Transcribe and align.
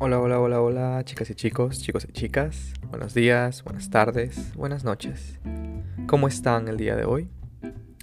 Hola, 0.00 0.20
hola, 0.20 0.38
hola, 0.38 0.60
hola, 0.60 1.04
chicas 1.04 1.28
y 1.30 1.34
chicos, 1.34 1.82
chicos 1.82 2.06
y 2.08 2.12
chicas. 2.12 2.72
Buenos 2.88 3.14
días, 3.14 3.64
buenas 3.64 3.90
tardes, 3.90 4.54
buenas 4.54 4.84
noches. 4.84 5.40
¿Cómo 6.06 6.28
están 6.28 6.68
el 6.68 6.76
día 6.76 6.94
de 6.94 7.04
hoy? 7.04 7.28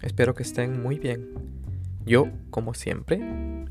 Espero 0.02 0.36
que 0.36 0.44
estén 0.44 0.84
muy 0.84 1.00
bien. 1.00 1.29
Yo, 2.05 2.27
como 2.50 2.73
siempre, 2.73 3.21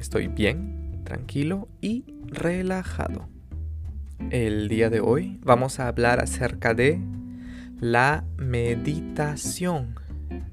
estoy 0.00 0.28
bien, 0.28 1.02
tranquilo 1.04 1.68
y 1.82 2.14
relajado. 2.24 3.28
El 4.30 4.68
día 4.68 4.88
de 4.88 5.00
hoy 5.00 5.38
vamos 5.42 5.78
a 5.78 5.88
hablar 5.88 6.18
acerca 6.20 6.72
de 6.72 6.98
la 7.78 8.24
meditación. 8.38 9.96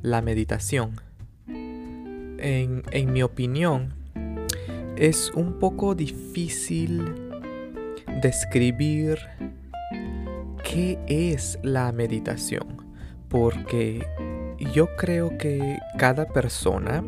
La 0.01 0.21
meditación. 0.21 0.99
En, 1.47 2.83
en 2.91 3.13
mi 3.13 3.23
opinión, 3.23 3.93
es 4.97 5.31
un 5.33 5.57
poco 5.57 5.95
difícil 5.95 7.30
describir 8.21 9.19
qué 10.63 10.99
es 11.07 11.59
la 11.63 11.91
meditación, 11.91 12.77
porque 13.29 14.05
yo 14.73 14.87
creo 14.95 15.37
que 15.37 15.79
cada 15.97 16.27
persona 16.27 17.03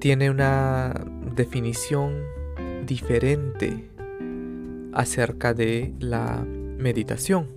tiene 0.00 0.30
una 0.30 0.92
definición 1.34 2.24
diferente 2.86 3.88
acerca 4.92 5.54
de 5.54 5.94
la 6.00 6.44
meditación. 6.44 7.48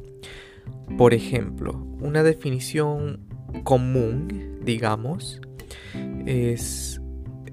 Por 0.98 1.14
ejemplo, 1.14 1.86
una 2.00 2.24
definición 2.24 3.22
común, 3.64 4.60
digamos, 4.64 5.42
es 6.26 7.02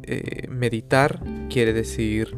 eh, 0.03 0.47
meditar, 0.49 1.21
quiere 1.49 1.73
decir 1.73 2.37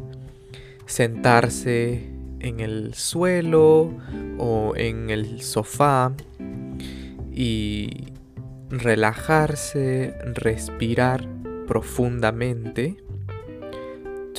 sentarse 0.85 2.14
en 2.39 2.59
el 2.59 2.93
suelo 2.93 3.93
o 4.37 4.73
en 4.75 5.09
el 5.09 5.41
sofá 5.41 6.13
y 7.31 8.07
relajarse, 8.69 10.15
respirar 10.33 11.27
profundamente. 11.67 12.97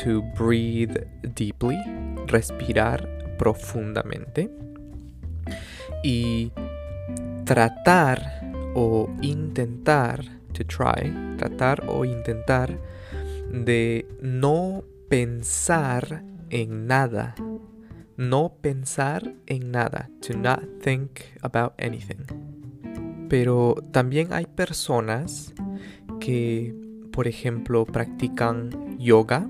To 0.04 0.22
breathe 0.38 1.06
deeply, 1.34 1.78
respirar 2.26 3.36
profundamente. 3.38 4.50
Y 6.04 6.52
tratar 7.44 8.52
o 8.74 9.08
intentar, 9.22 10.22
to 10.52 10.64
try, 10.64 11.12
tratar 11.38 11.84
o 11.88 12.04
intentar 12.04 12.78
de 13.50 14.06
no 14.20 14.84
pensar 15.08 16.22
en 16.50 16.86
nada 16.86 17.34
no 18.16 18.56
pensar 18.60 19.34
en 19.46 19.70
nada, 19.70 20.10
to 20.20 20.36
not 20.36 20.62
think 20.82 21.20
about 21.42 21.72
anything. 21.78 22.24
Pero 23.28 23.74
también 23.92 24.32
hay 24.32 24.46
personas 24.46 25.52
que, 26.20 26.74
por 27.12 27.28
ejemplo, 27.28 27.84
practican 27.84 28.98
yoga 28.98 29.48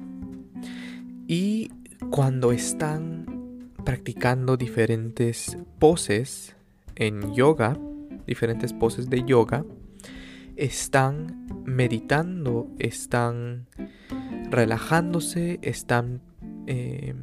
y 1.29 1.71
cuando 2.11 2.53
están 2.53 3.73
practicando 3.85 4.57
diferentes 4.57 5.59
poses 5.79 6.57
en 6.97 7.35
yoga, 7.35 7.79
diferentes 8.27 8.73
poses 8.73 9.09
de 9.09 9.25
yoga, 9.25 9.65
están 10.57 11.47
meditando, 11.65 12.69
están 12.79 13.67
relajándose, 14.51 15.59
están 15.63 16.23
eh, 16.67 17.15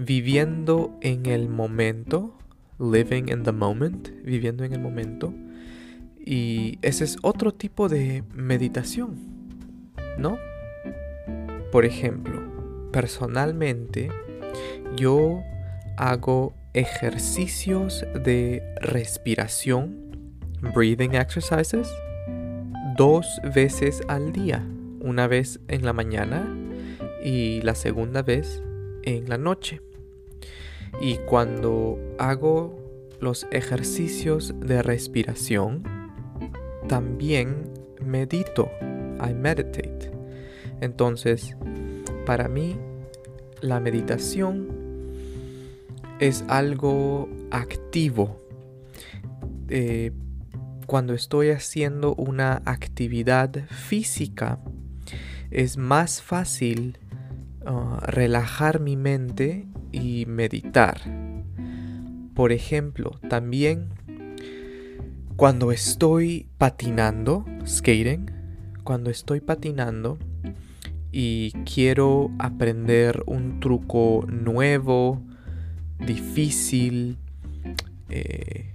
viviendo 0.00 0.96
en 1.02 1.26
el 1.26 1.48
momento, 1.48 2.38
living 2.78 3.28
in 3.28 3.42
the 3.42 3.52
moment, 3.52 4.08
viviendo 4.24 4.64
en 4.64 4.72
el 4.72 4.80
momento. 4.80 5.34
Y 6.18 6.78
ese 6.80 7.04
es 7.04 7.18
otro 7.22 7.52
tipo 7.52 7.88
de 7.88 8.24
meditación, 8.34 9.16
¿no? 10.18 10.38
Por 11.70 11.84
ejemplo, 11.84 12.40
personalmente 12.92 14.10
yo 14.96 15.42
hago 15.96 16.54
ejercicios 16.72 18.04
de 18.24 18.62
respiración, 18.80 20.16
breathing 20.74 21.14
exercises, 21.14 21.92
dos 22.96 23.40
veces 23.54 24.02
al 24.08 24.32
día. 24.32 24.66
Una 25.00 25.26
vez 25.26 25.60
en 25.68 25.84
la 25.84 25.92
mañana 25.92 26.46
y 27.22 27.60
la 27.62 27.74
segunda 27.74 28.22
vez 28.22 28.62
en 29.02 29.28
la 29.28 29.38
noche. 29.38 29.80
Y 31.00 31.18
cuando 31.18 31.98
hago 32.18 32.78
los 33.20 33.46
ejercicios 33.50 34.54
de 34.58 34.82
respiración, 34.82 35.82
también 36.88 37.70
medito. 38.04 38.70
I 39.22 39.34
meditate. 39.34 40.10
Entonces, 40.80 41.56
para 42.24 42.48
mí, 42.48 42.76
la 43.60 43.80
meditación 43.80 44.68
es 46.18 46.44
algo 46.48 47.28
activo. 47.50 48.40
Eh, 49.68 50.12
cuando 50.86 51.14
estoy 51.14 51.50
haciendo 51.50 52.14
una 52.14 52.62
actividad 52.64 53.64
física, 53.68 54.58
es 55.50 55.76
más 55.76 56.22
fácil 56.22 56.98
uh, 57.64 58.00
relajar 58.00 58.80
mi 58.80 58.96
mente 58.96 59.66
y 59.92 60.26
meditar. 60.26 61.00
Por 62.34 62.52
ejemplo, 62.52 63.12
también 63.28 63.88
cuando 65.36 65.72
estoy 65.72 66.48
patinando, 66.58 67.44
skating, 67.66 68.30
cuando 68.84 69.10
estoy 69.10 69.40
patinando 69.40 70.18
y 71.12 71.52
quiero 71.64 72.30
aprender 72.38 73.22
un 73.26 73.60
truco 73.60 74.24
nuevo, 74.28 75.22
difícil, 75.98 77.18
eh, 78.08 78.74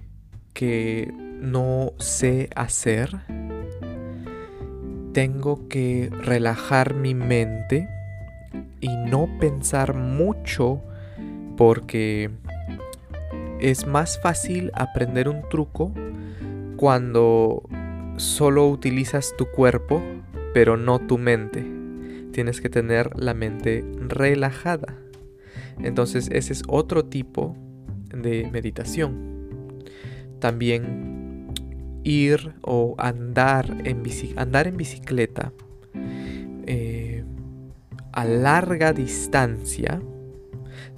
que 0.54 1.12
no 1.40 1.92
sé 1.98 2.48
hacer, 2.56 3.20
tengo 5.12 5.68
que 5.68 6.10
relajar 6.10 6.94
mi 6.94 7.14
mente 7.14 7.88
y 8.80 8.88
no 8.88 9.28
pensar 9.38 9.94
mucho 9.94 10.82
porque 11.56 12.30
es 13.60 13.86
más 13.86 14.20
fácil 14.20 14.70
aprender 14.74 15.28
un 15.28 15.48
truco 15.48 15.92
cuando 16.76 17.62
solo 18.16 18.68
utilizas 18.68 19.34
tu 19.36 19.46
cuerpo 19.46 20.02
pero 20.56 20.78
no 20.78 21.00
tu 21.00 21.18
mente. 21.18 21.62
Tienes 22.32 22.62
que 22.62 22.70
tener 22.70 23.10
la 23.14 23.34
mente 23.34 23.84
relajada. 24.08 24.96
Entonces 25.82 26.30
ese 26.32 26.54
es 26.54 26.62
otro 26.66 27.04
tipo 27.04 27.54
de 28.08 28.48
meditación. 28.50 29.84
También 30.38 31.52
ir 32.04 32.54
o 32.62 32.94
andar 32.96 33.82
en, 33.84 34.02
bicicleta 34.02 35.52
eh, 36.66 37.22
a 38.12 38.24
larga 38.24 38.94
distancia, 38.94 40.00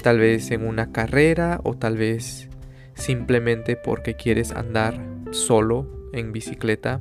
tal 0.02 0.18
vez 0.18 0.50
en 0.50 0.66
una 0.66 0.92
carrera 0.92 1.60
o 1.64 1.74
tal 1.74 1.96
vez 1.96 2.48
simplemente 2.94 3.76
porque 3.76 4.14
quieres 4.14 4.52
andar 4.52 4.98
solo 5.30 6.10
en 6.12 6.32
bicicleta 6.32 7.00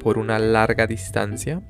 por 0.00 0.18
una 0.18 0.38
larga 0.38 0.86
distancia. 0.86 1.62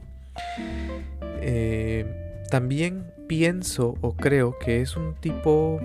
Eh, 1.41 2.07
también 2.51 3.13
pienso 3.27 3.95
o 4.01 4.17
creo 4.17 4.59
que 4.59 4.81
es 4.81 4.97
un 4.97 5.15
tipo 5.15 5.79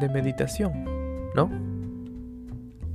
de 0.00 0.08
meditación, 0.08 0.84
¿no? 1.34 1.50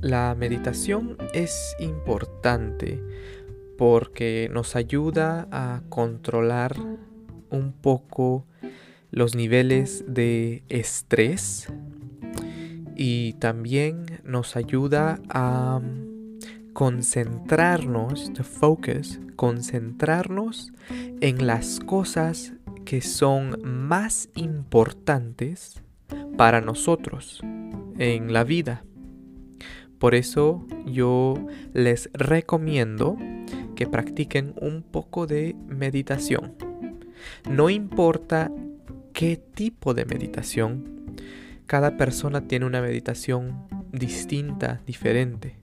La 0.00 0.34
meditación 0.34 1.16
es 1.32 1.74
importante 1.78 3.02
porque 3.78 4.50
nos 4.52 4.76
ayuda 4.76 5.48
a 5.50 5.82
controlar 5.88 6.76
un 7.50 7.72
poco 7.72 8.46
los 9.16 9.34
niveles 9.34 10.04
de 10.06 10.62
estrés 10.68 11.72
y 12.94 13.32
también 13.38 14.20
nos 14.24 14.56
ayuda 14.56 15.20
a 15.30 15.80
concentrarnos, 16.74 18.30
to 18.34 18.44
focus, 18.44 19.18
concentrarnos 19.34 20.74
en 21.22 21.46
las 21.46 21.80
cosas 21.80 22.52
que 22.84 23.00
son 23.00 23.58
más 23.64 24.28
importantes 24.34 25.82
para 26.36 26.60
nosotros 26.60 27.40
en 27.98 28.34
la 28.34 28.44
vida. 28.44 28.84
Por 29.98 30.14
eso 30.14 30.66
yo 30.84 31.36
les 31.72 32.10
recomiendo 32.12 33.16
que 33.76 33.86
practiquen 33.86 34.52
un 34.60 34.82
poco 34.82 35.26
de 35.26 35.56
meditación. 35.68 36.52
No 37.48 37.70
importa 37.70 38.52
qué 39.16 39.38
tipo 39.38 39.94
de 39.94 40.04
meditación, 40.04 41.16
cada 41.64 41.96
persona 41.96 42.46
tiene 42.46 42.66
una 42.66 42.82
meditación 42.82 43.66
distinta, 43.90 44.82
diferente, 44.86 45.56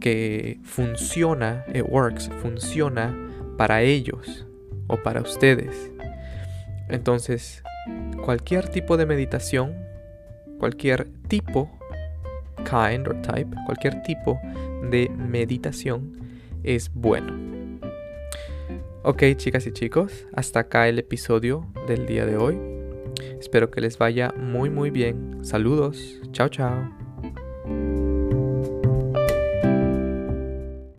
que 0.00 0.60
funciona, 0.64 1.64
it 1.74 1.86
works, 1.88 2.28
funciona 2.42 3.16
para 3.56 3.80
ellos 3.80 4.46
o 4.86 4.98
para 5.02 5.22
ustedes. 5.22 5.90
Entonces, 6.90 7.62
cualquier 8.22 8.68
tipo 8.68 8.98
de 8.98 9.06
meditación, 9.06 9.74
cualquier 10.58 11.08
tipo, 11.26 11.70
kind 12.68 13.08
or 13.08 13.22
type, 13.22 13.56
cualquier 13.64 14.02
tipo 14.02 14.38
de 14.90 15.08
meditación 15.08 16.18
es 16.62 16.92
bueno. 16.92 17.32
Ok, 19.04 19.22
chicas 19.36 19.66
y 19.66 19.72
chicos, 19.72 20.26
hasta 20.34 20.60
acá 20.60 20.86
el 20.86 20.98
episodio 20.98 21.66
del 21.88 22.04
día 22.04 22.26
de 22.26 22.36
hoy. 22.36 22.73
Espero 23.38 23.70
que 23.70 23.80
les 23.80 23.98
vaya 23.98 24.32
muy 24.36 24.70
muy 24.70 24.90
bien. 24.90 25.44
Saludos. 25.44 26.20
Chao, 26.32 26.48
chao. 26.48 27.03